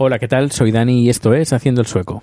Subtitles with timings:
[0.00, 0.52] Hola, ¿qué tal?
[0.52, 2.22] Soy Dani y esto es Haciendo el Sueco.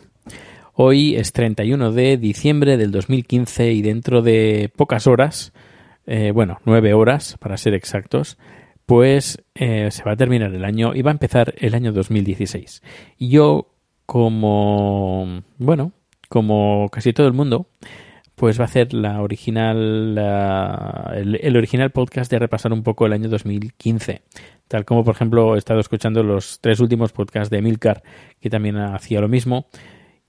[0.75, 5.51] Hoy es 31 de diciembre del 2015 y dentro de pocas horas,
[6.05, 8.37] eh, bueno, nueve horas para ser exactos,
[8.85, 12.81] pues eh, se va a terminar el año y va a empezar el año 2016.
[13.17, 13.73] Y yo,
[14.05, 15.91] como, bueno,
[16.29, 17.67] como casi todo el mundo,
[18.35, 20.17] pues va a hacer la original,
[21.17, 24.21] el original podcast de repasar un poco el año 2015.
[24.67, 28.01] Tal como, por ejemplo, he estado escuchando los tres últimos podcasts de Milcar,
[28.41, 29.67] que también hacía lo mismo.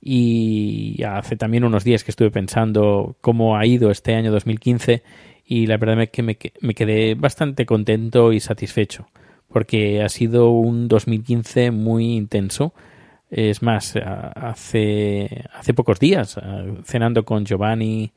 [0.00, 5.02] Y hace también unos días que estuve pensando cómo ha ido este año 2015
[5.44, 9.06] y la verdad es que me, que- me quedé bastante contento y satisfecho
[9.48, 12.74] porque ha sido un 2015 muy intenso.
[13.30, 16.38] Es más, hace, hace pocos días,
[16.84, 18.12] cenando con Giovanni,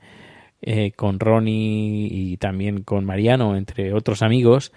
[0.62, 4.72] eh, con Ronnie y también con Mariano, entre otros amigos,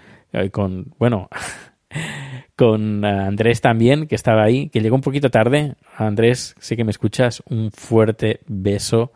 [0.50, 1.28] con, bueno,
[2.56, 5.74] con Andrés también, que estaba ahí, que llegó un poquito tarde.
[5.96, 9.12] Andrés, sé que me escuchas, un fuerte beso.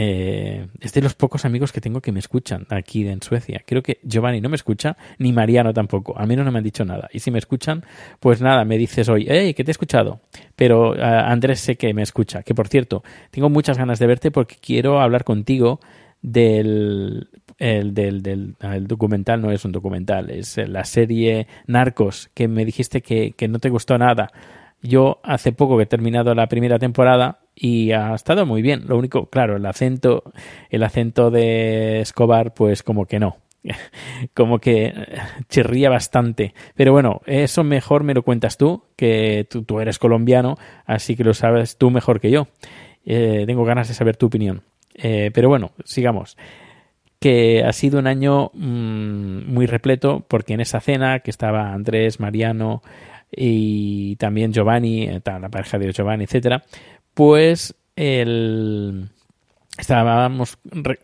[0.00, 3.64] Eh, es de los pocos amigos que tengo que me escuchan aquí en Suecia.
[3.66, 6.16] Creo que Giovanni no me escucha, ni Mariano tampoco.
[6.16, 7.08] Al menos no me han dicho nada.
[7.12, 7.84] Y si me escuchan,
[8.20, 10.20] pues nada, me dices hoy, hey, que te he escuchado.
[10.54, 12.44] Pero eh, Andrés sé que me escucha.
[12.44, 13.02] Que por cierto,
[13.32, 15.80] tengo muchas ganas de verte porque quiero hablar contigo
[16.22, 17.28] del,
[17.58, 22.64] el, del, del ah, documental, no es un documental, es la serie Narcos, que me
[22.64, 24.30] dijiste que, que no te gustó nada.
[24.80, 28.84] Yo hace poco que he terminado la primera temporada y ha estado muy bien.
[28.86, 30.22] Lo único, claro, el acento,
[30.70, 33.38] el acento de Escobar, pues como que no.
[34.34, 34.94] Como que eh,
[35.48, 36.54] chirría bastante.
[36.76, 41.24] Pero bueno, eso mejor me lo cuentas tú, que tú, tú eres colombiano, así que
[41.24, 42.46] lo sabes tú mejor que yo.
[43.04, 44.62] Eh, tengo ganas de saber tu opinión.
[44.94, 46.36] Eh, pero bueno, sigamos
[47.20, 52.20] que ha sido un año mmm, muy repleto porque en esa cena que estaba Andrés,
[52.20, 52.82] Mariano
[53.30, 56.64] y también Giovanni, eh, la pareja de Giovanni, etcétera,
[57.14, 59.08] pues el,
[59.76, 60.98] estábamos re,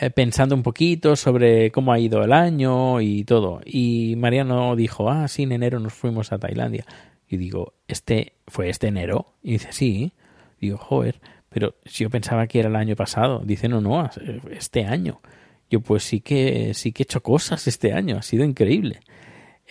[0.00, 3.60] eh, pensando un poquito sobre cómo ha ido el año y todo.
[3.64, 6.84] Y Mariano dijo, ah, sí, en enero nos fuimos a Tailandia.
[7.28, 9.34] Y digo, ¿este fue este enero?
[9.42, 10.12] Y dice, sí.
[10.60, 11.20] Digo, joder,
[11.50, 13.42] pero si yo pensaba que era el año pasado.
[13.44, 14.08] Dice, no, no,
[14.50, 15.20] este año.
[15.68, 19.00] Yo pues sí que sí que he hecho cosas este año, ha sido increíble.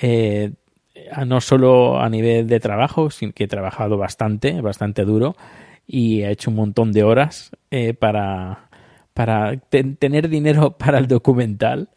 [0.01, 0.51] Eh,
[1.25, 5.35] no solo a nivel de trabajo, sino que he trabajado bastante, bastante duro
[5.87, 8.69] y he hecho un montón de horas eh, para,
[9.13, 11.89] para te tener dinero para el documental,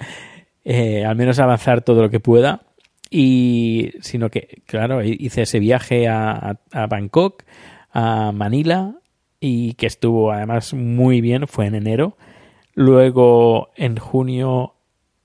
[0.64, 2.62] eh, al menos avanzar todo lo que pueda.
[3.10, 7.43] Y sino que, claro, hice ese viaje a, a Bangkok,
[7.93, 8.94] a Manila,
[9.44, 12.16] y que estuvo además muy bien, fue en enero.
[12.75, 14.76] Luego en junio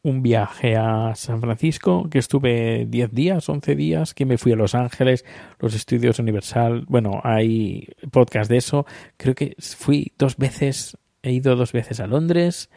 [0.01, 4.55] un viaje a San Francisco, que estuve 10 días, 11 días, que me fui a
[4.55, 5.23] Los Ángeles,
[5.59, 8.87] los estudios Universal, bueno, hay podcast de eso.
[9.17, 12.71] Creo que fui dos veces, he ido dos veces a Londres,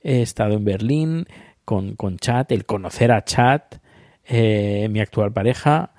[0.00, 1.26] he estado en Berlín
[1.64, 3.78] con, con Chat, el conocer a Chat,
[4.26, 5.92] eh, mi actual pareja,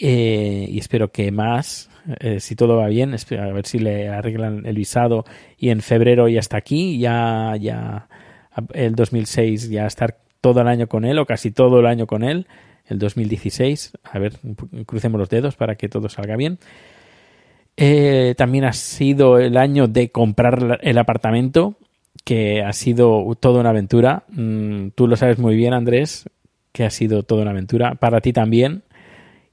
[0.00, 1.90] eh, y espero que más,
[2.20, 5.24] eh, si todo va bien, a ver si le arreglan el visado
[5.58, 8.08] y en febrero ya está aquí, ya, ya
[8.72, 12.22] el 2006 ya estar todo el año con él o casi todo el año con
[12.22, 12.46] él,
[12.86, 14.34] el 2016, a ver,
[14.86, 16.58] crucemos los dedos para que todo salga bien.
[17.76, 21.76] Eh, también ha sido el año de comprar el apartamento,
[22.24, 24.24] que ha sido toda una aventura.
[24.28, 26.28] Mm, tú lo sabes muy bien, Andrés,
[26.72, 27.94] que ha sido toda una aventura.
[27.94, 28.82] Para ti también.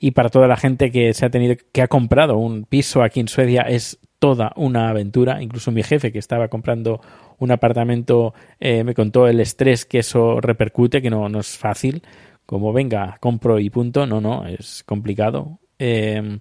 [0.04, 3.22] Y para toda la gente que se ha tenido que ha comprado un piso aquí
[3.22, 5.42] en Suecia es toda una aventura.
[5.42, 7.00] Incluso mi jefe que estaba comprando
[7.40, 12.04] un apartamento eh, me contó el estrés que eso repercute, que no, no es fácil.
[12.46, 14.06] Como venga, compro y punto.
[14.06, 15.60] No, no, es complicado.
[15.80, 16.38] Eh,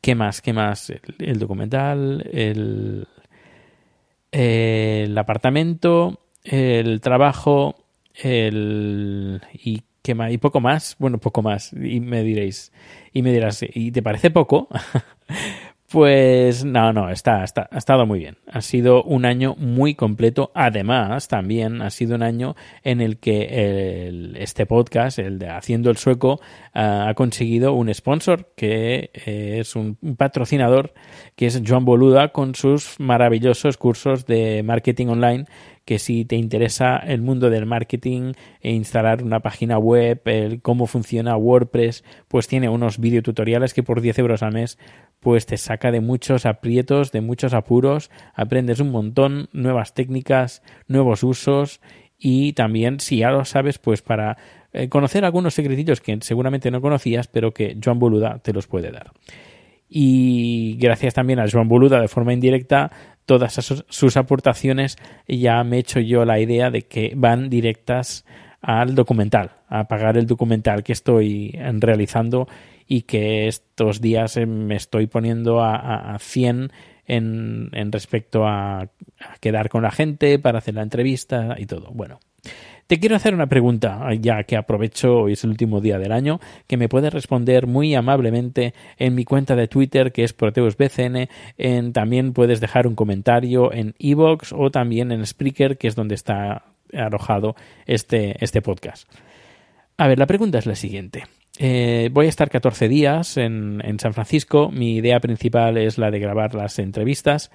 [0.00, 0.40] ¿Qué más?
[0.40, 0.88] ¿Qué más?
[0.88, 3.06] El, el documental, el,
[4.30, 7.74] el apartamento, el trabajo,
[8.14, 12.72] el y y poco más, bueno, poco más y me diréis
[13.12, 14.68] y me dirás, ¿y te parece poco?
[15.92, 18.38] Pues no, no, está, está, ha estado muy bien.
[18.50, 20.50] Ha sido un año muy completo.
[20.54, 25.90] Además, también ha sido un año en el que el, este podcast, el de Haciendo
[25.90, 26.40] el Sueco,
[26.74, 30.94] uh, ha conseguido un sponsor que eh, es un, un, patrocinador,
[31.36, 35.44] que es Joan Boluda, con sus maravillosos cursos de marketing online.
[35.84, 40.86] Que si te interesa el mundo del marketing e instalar una página web, el cómo
[40.86, 44.78] funciona WordPress, pues tiene unos videotutoriales que por 10 euros al mes
[45.20, 51.22] pues te saca de muchos aprietos, de muchos apuros, aprendes un montón, nuevas técnicas, nuevos
[51.22, 51.80] usos
[52.18, 54.36] y también, si ya lo sabes, pues para
[54.72, 58.90] eh, conocer algunos secretillos que seguramente no conocías, pero que Joan Boluda te los puede
[58.90, 59.12] dar.
[59.94, 62.90] Y gracias también a Joan Boluda de forma indirecta,
[63.26, 63.52] todas
[63.88, 64.96] sus, aportaciones
[65.28, 68.24] ya me he hecho yo la idea de que van directas
[68.62, 72.48] al documental, a pagar el documental que estoy realizando
[72.86, 76.70] y que estos días eh, me estoy poniendo a, a 100
[77.06, 78.88] en, respecto a,
[79.40, 81.90] quedar con la gente para hacer la entrevista y todo.
[81.92, 82.20] Bueno,
[82.92, 86.40] te quiero hacer una pregunta, ya que aprovecho, hoy es el último día del año,
[86.66, 91.26] que me puedes responder muy amablemente en mi cuenta de Twitter, que es ProteusBCN.
[91.94, 96.66] También puedes dejar un comentario en Evox o también en Spreaker, que es donde está
[96.92, 97.56] arrojado
[97.86, 99.10] este, este podcast.
[99.96, 101.24] A ver, la pregunta es la siguiente.
[101.58, 104.70] Eh, voy a estar 14 días en, en, San Francisco.
[104.70, 107.50] Mi idea principal es la de grabar las entrevistas.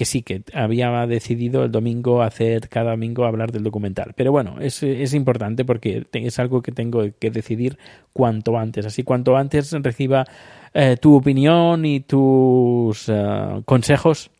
[0.00, 4.14] Que sí, que había decidido el domingo hacer cada domingo hablar del documental.
[4.16, 7.76] Pero bueno, es, es importante porque es algo que tengo que decidir
[8.14, 8.86] cuanto antes.
[8.86, 10.24] Así, cuanto antes reciba
[10.72, 14.30] eh, tu opinión y tus uh, consejos,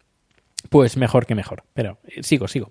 [0.70, 1.62] pues mejor que mejor.
[1.74, 2.70] Pero eh, sigo, sigo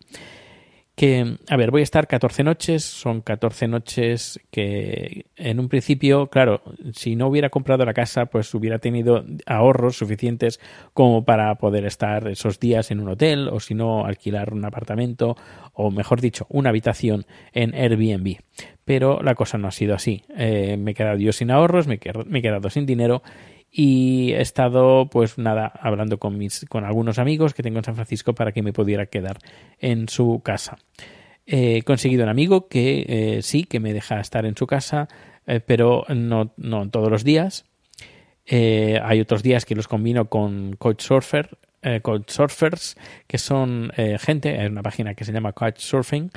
[0.99, 6.27] que, a ver, voy a estar 14 noches, son 14 noches que en un principio,
[6.27, 6.61] claro,
[6.91, 10.59] si no hubiera comprado la casa, pues hubiera tenido ahorros suficientes
[10.93, 15.37] como para poder estar esos días en un hotel o si no alquilar un apartamento
[15.71, 18.39] o mejor dicho, una habitación en Airbnb.
[18.83, 20.23] Pero la cosa no ha sido así.
[20.35, 23.23] Eh, me he quedado yo sin ahorros, me he, me he quedado sin dinero
[23.71, 27.95] y he estado pues nada hablando con mis con algunos amigos que tengo en San
[27.95, 29.37] Francisco para que me pudiera quedar
[29.79, 30.77] en su casa.
[31.45, 35.07] He conseguido un amigo que eh, sí que me deja estar en su casa
[35.47, 37.65] eh, pero no, no todos los días.
[38.45, 41.57] Eh, hay otros días que los combino con Couchsurfer
[42.01, 43.89] Couchsurfers que son
[44.19, 46.29] gente hay una página que se llama Couchsurfing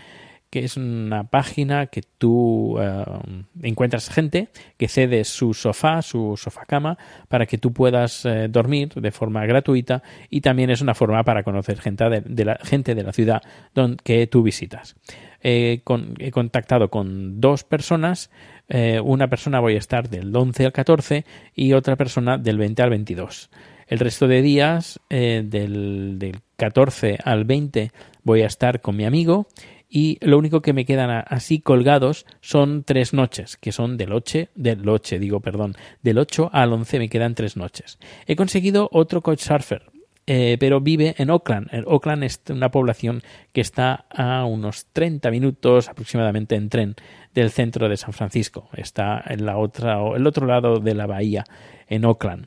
[0.53, 3.23] que es una página que tú uh,
[3.63, 8.91] encuentras gente que cede su sofá, su sofá cama, para que tú puedas uh, dormir
[8.91, 13.03] de forma gratuita y también es una forma para conocer gente de, la, gente de
[13.03, 13.41] la ciudad
[13.75, 14.95] donde, que tú visitas.
[15.41, 18.31] Eh, con, he contactado con dos personas,
[18.69, 22.83] eh, una persona voy a estar del 11 al 14 y otra persona del 20
[22.83, 23.49] al 22.
[23.87, 27.91] El resto de días, eh, del, del 14 al 20,
[28.23, 29.47] voy a estar con mi amigo
[29.95, 34.49] y lo único que me quedan así colgados son tres noches, que son del 8,
[34.55, 37.99] del 8, digo, perdón, del 8 al 11 me quedan tres noches.
[38.27, 39.83] He conseguido otro couchsurfer,
[40.27, 41.69] eh, pero vive en Oakland.
[41.87, 43.23] Oakland es una población
[43.53, 46.97] que está a unos 30 minutos aproximadamente en tren
[47.35, 48.71] del centro de San Francisco.
[48.73, 51.45] Está en la otra, el otro lado de la bahía,
[51.87, 52.47] en Oakland.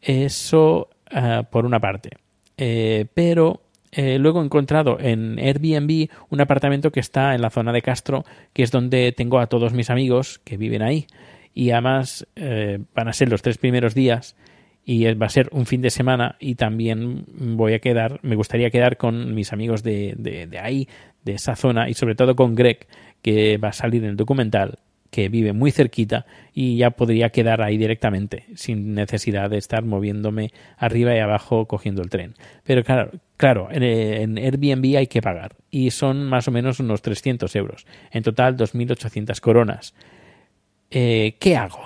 [0.00, 2.16] Eso uh, por una parte.
[2.56, 3.60] Eh, pero
[3.92, 8.24] eh, luego he encontrado en Airbnb un apartamento que está en la zona de Castro,
[8.52, 11.06] que es donde tengo a todos mis amigos que viven ahí.
[11.54, 14.36] Y además eh, van a ser los tres primeros días
[14.84, 18.70] y va a ser un fin de semana y también voy a quedar, me gustaría
[18.70, 20.88] quedar con mis amigos de, de, de ahí,
[21.24, 22.86] de esa zona y sobre todo con Greg,
[23.22, 24.78] que va a salir en el documental
[25.10, 30.52] que vive muy cerquita y ya podría quedar ahí directamente sin necesidad de estar moviéndome
[30.76, 32.34] arriba y abajo cogiendo el tren.
[32.64, 37.54] Pero claro, claro en, Airbnb hay que pagar y son más o menos unos 300
[37.56, 37.86] euros.
[38.10, 39.94] En total 2.800 coronas.
[40.90, 41.80] Eh, ¿Qué hago?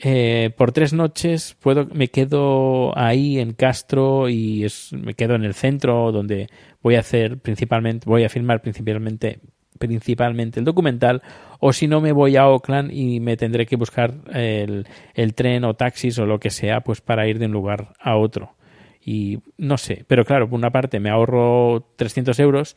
[0.00, 5.54] Eh, por tres noches puedo, me quedo ahí en Castro y me quedo en el
[5.54, 6.46] centro donde
[6.80, 9.40] voy a hacer principalmente, voy a filmar principalmente
[9.78, 11.22] principalmente el documental,
[11.60, 14.86] o si no me voy a Oakland y me tendré que buscar el,
[15.34, 18.54] tren o taxis o lo que sea, pues para ir de un lugar a otro.
[19.00, 22.76] Y no sé, pero claro, por una parte me ahorro 300 euros,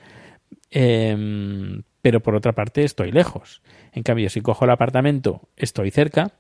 [0.70, 3.62] em, pero por otra parte estoy lejos.
[3.94, 6.32] En cambio, si cojo el apartamento, estoy cerca.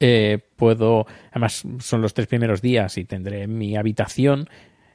[0.00, 4.48] eh, puedo, además son los tres primeros días y tendré mi habitación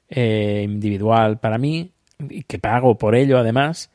[0.10, 1.92] eh, individual para mí,
[2.48, 3.92] que pago por ello además.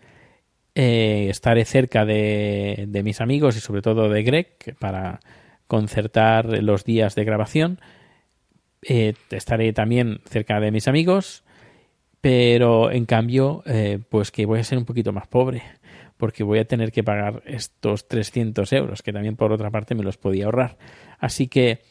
[0.77, 5.21] Eh, estaré cerca de, de mis amigos y sobre todo de Greg para
[5.69, 7.81] concertar los días de grabación.
[8.83, 11.45] Eh, estaré también cerca de mis amigos,
[12.21, 15.63] pero en cambio, eh, pues que voy a ser un poquito más pobre,
[16.17, 20.03] porque voy a tener que pagar estos 300 euros, que también por otra parte me
[20.03, 20.77] los podía ahorrar.
[21.19, 21.83] Así que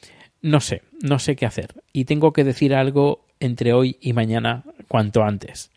[0.42, 1.84] no sé, no sé qué hacer.
[1.94, 5.72] Y tengo que decir algo entre hoy y mañana cuanto antes.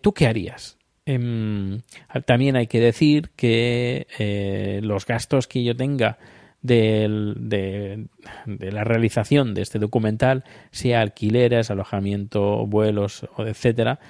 [0.00, 0.78] ¿Tú qué harías?
[1.06, 1.80] Em,
[2.24, 6.18] también hay que decir que eh, los gastos que yo tenga
[6.62, 8.06] de,
[8.44, 14.00] de la realización de este documental, sea alquileres, alojamiento, vuelos, etcétera,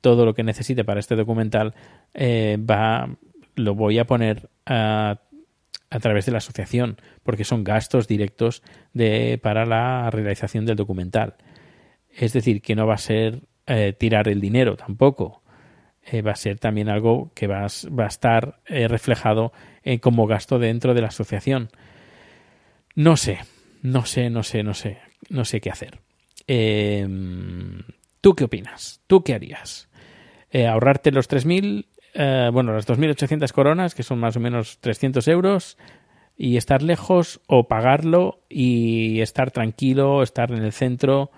[0.00, 1.74] todo lo que necesite para este documental
[2.14, 3.08] eh, va
[3.54, 5.20] lo voy a poner a,
[5.90, 8.62] a través de la asociación, porque son gastos directos
[8.94, 11.34] de, para la realización del documental.
[12.10, 15.42] Es decir, que no va a ser eh, tirar el dinero tampoco.
[16.10, 20.00] Eh, va a ser también algo que va a, va a estar eh, reflejado eh,
[20.00, 21.70] como gasto dentro de la asociación.
[22.94, 23.40] No sé,
[23.82, 24.98] no sé, no sé, no sé,
[25.28, 26.00] no sé qué hacer.
[26.46, 27.06] Eh,
[28.20, 29.00] ¿Tú qué opinas?
[29.06, 29.88] ¿Tú qué harías?
[30.50, 35.28] Eh, ¿Ahorrarte los 3.000, eh, bueno, las 2.800 coronas, que son más o menos 300
[35.28, 35.78] euros,
[36.36, 41.30] y estar lejos o pagarlo y estar tranquilo, estar en el centro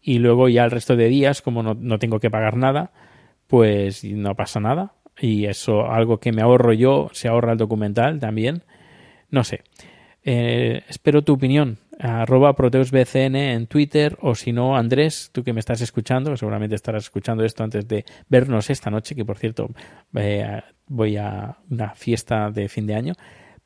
[0.00, 2.92] y luego ya el resto de días, como no, no tengo que pagar nada,
[3.52, 4.94] pues no pasa nada.
[5.20, 8.62] Y eso, algo que me ahorro yo, se ahorra el documental también.
[9.28, 9.60] No sé.
[10.24, 11.76] Eh, espero tu opinión.
[11.98, 17.04] Arroba ProteusBCN en Twitter o si no, Andrés, tú que me estás escuchando, seguramente estarás
[17.04, 19.68] escuchando esto antes de vernos esta noche, que por cierto
[20.14, 23.12] eh, voy a una fiesta de fin de año,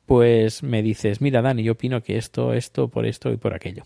[0.05, 3.85] pues me dices, mira Dani, yo opino que esto, esto, por esto y por aquello.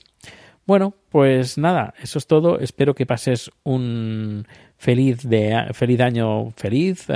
[0.66, 2.60] Bueno, pues nada, eso es todo.
[2.60, 7.08] Espero que pases un feliz, de, feliz año feliz.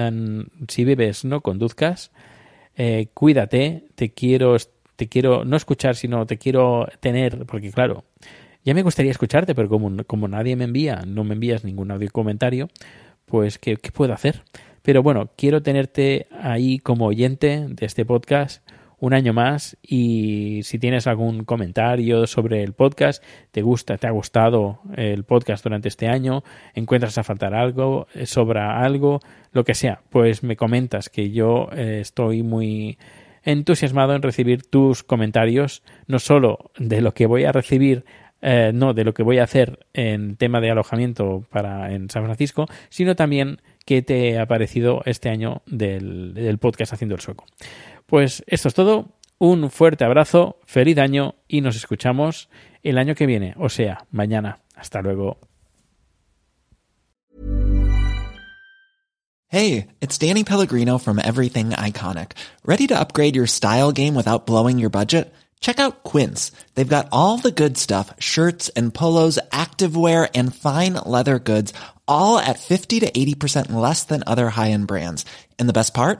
[0.67, 2.11] Si bebes, no conduzcas.
[2.75, 4.57] Eh, cuídate, te quiero,
[4.95, 8.03] te quiero no escuchar, sino te quiero tener, porque claro,
[8.65, 12.09] ya me gustaría escucharte, pero como, como nadie me envía, no me envías ningún audio
[12.11, 12.67] comentario,
[13.25, 14.43] pues ¿qué, qué puedo hacer?
[14.81, 18.64] Pero bueno, quiero tenerte ahí como oyente de este podcast
[18.99, 24.11] un año más y si tienes algún comentario sobre el podcast, te gusta, te ha
[24.11, 29.19] gustado el podcast durante este año, encuentras a faltar algo, eh, sobra algo,
[29.51, 32.97] lo que sea, pues me comentas que yo eh, estoy muy
[33.43, 38.05] entusiasmado en recibir tus comentarios, no solo de lo que voy a recibir
[38.47, 42.25] eh, no de lo que voy a hacer en tema de alojamiento para en San
[42.25, 47.45] Francisco, sino también qué te ha parecido este año del, del podcast Haciendo el Sueco.
[48.05, 49.09] Pues esto es todo.
[49.37, 52.49] Un fuerte abrazo, feliz año y nos escuchamos
[52.83, 54.59] el año que viene, o sea, mañana.
[54.75, 55.39] Hasta luego.
[59.47, 62.31] Hey, it's Danny Pellegrino from Everything Iconic.
[62.65, 65.33] Ready to upgrade your style game without blowing your budget?
[65.59, 66.51] Check out Quince.
[66.73, 71.73] They've got all the good stuff shirts and polos, activewear, and fine leather goods,
[72.07, 75.25] all at 50 to 80% less than other high end brands.
[75.57, 76.19] And the best part?